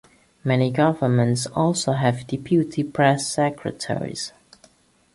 Many 0.43 0.71
governments 0.71 1.45
also 1.45 1.91
have 1.91 2.25
deputy 2.25 2.83
press 2.83 3.27
secretaries. 3.31 4.33